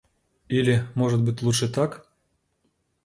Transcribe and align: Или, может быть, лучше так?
Или, 0.49 0.83
может 0.95 1.21
быть, 1.21 1.43
лучше 1.43 1.71
так? 1.71 2.09